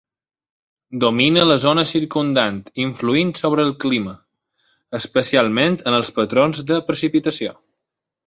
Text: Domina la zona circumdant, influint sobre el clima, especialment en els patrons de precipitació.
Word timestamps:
Domina 1.01 1.41
la 1.49 1.57
zona 1.65 1.83
circumdant, 1.89 2.57
influint 2.85 3.33
sobre 3.41 3.67
el 3.69 3.75
clima, 3.85 4.15
especialment 5.01 5.77
en 5.91 5.99
els 6.01 6.13
patrons 6.19 6.63
de 6.73 6.81
precipitació. 6.91 7.55